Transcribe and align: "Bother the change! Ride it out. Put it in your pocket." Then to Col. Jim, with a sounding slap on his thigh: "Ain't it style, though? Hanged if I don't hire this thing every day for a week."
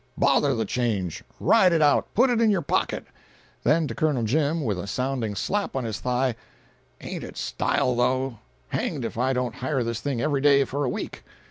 "Bother 0.17 0.55
the 0.55 0.65
change! 0.65 1.23
Ride 1.39 1.71
it 1.71 1.79
out. 1.79 2.11
Put 2.15 2.31
it 2.31 2.41
in 2.41 2.49
your 2.49 2.63
pocket." 2.63 3.05
Then 3.61 3.87
to 3.87 3.93
Col. 3.93 4.23
Jim, 4.23 4.63
with 4.63 4.79
a 4.79 4.87
sounding 4.87 5.35
slap 5.35 5.75
on 5.75 5.83
his 5.83 5.99
thigh: 5.99 6.33
"Ain't 7.01 7.23
it 7.23 7.37
style, 7.37 7.93
though? 7.95 8.39
Hanged 8.69 9.05
if 9.05 9.19
I 9.19 9.31
don't 9.33 9.53
hire 9.53 9.83
this 9.83 10.01
thing 10.01 10.19
every 10.19 10.41
day 10.41 10.65
for 10.65 10.83
a 10.85 10.89
week." 10.89 11.23